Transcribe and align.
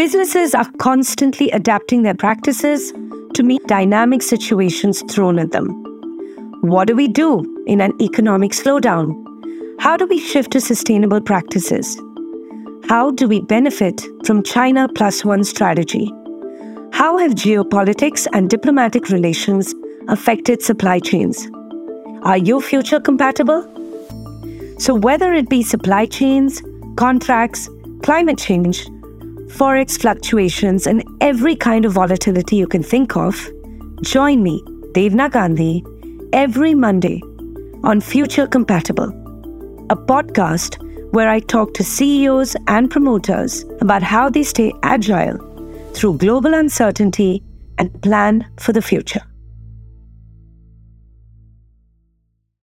Businesses 0.00 0.54
are 0.54 0.70
constantly 0.78 1.50
adapting 1.50 2.04
their 2.04 2.14
practices 2.14 2.90
to 3.34 3.42
meet 3.42 3.62
dynamic 3.66 4.22
situations 4.22 5.02
thrown 5.12 5.38
at 5.38 5.52
them. 5.52 5.68
What 6.62 6.88
do 6.88 6.96
we 6.96 7.06
do 7.06 7.44
in 7.66 7.82
an 7.82 7.92
economic 8.00 8.52
slowdown? 8.52 9.12
How 9.78 9.98
do 9.98 10.06
we 10.06 10.18
shift 10.18 10.52
to 10.52 10.60
sustainable 10.62 11.20
practices? 11.20 12.00
How 12.88 13.10
do 13.10 13.28
we 13.28 13.42
benefit 13.42 14.00
from 14.24 14.42
China 14.42 14.88
plus 14.88 15.22
one 15.22 15.44
strategy? 15.44 16.10
How 16.94 17.18
have 17.18 17.32
geopolitics 17.32 18.26
and 18.32 18.48
diplomatic 18.48 19.10
relations 19.10 19.74
affected 20.08 20.62
supply 20.62 21.00
chains? 21.00 21.46
Are 22.22 22.38
you 22.38 22.62
future 22.62 23.00
compatible? 23.00 23.60
So, 24.78 24.94
whether 24.94 25.34
it 25.34 25.50
be 25.50 25.62
supply 25.62 26.06
chains, 26.06 26.62
contracts, 26.96 27.68
climate 28.02 28.38
change, 28.38 28.88
forex 29.50 30.00
fluctuations, 30.00 30.86
and 30.86 31.04
every 31.20 31.56
kind 31.56 31.84
of 31.84 31.92
volatility 31.92 32.56
you 32.56 32.66
can 32.66 32.82
think 32.82 33.16
of, 33.16 33.34
join 34.02 34.42
me, 34.42 34.62
Devna 34.92 35.30
Gandhi, 35.30 35.84
every 36.32 36.74
Monday 36.74 37.20
on 37.82 38.00
Future 38.00 38.46
Compatible, 38.46 39.08
a 39.90 39.96
podcast 39.96 40.78
where 41.12 41.28
I 41.28 41.40
talk 41.40 41.74
to 41.74 41.84
CEOs 41.84 42.56
and 42.68 42.90
promoters 42.90 43.64
about 43.80 44.02
how 44.02 44.30
they 44.30 44.44
stay 44.44 44.72
agile 44.82 45.38
through 45.94 46.18
global 46.18 46.54
uncertainty 46.54 47.42
and 47.78 48.02
plan 48.02 48.48
for 48.58 48.72
the 48.72 48.82
future. 48.82 49.22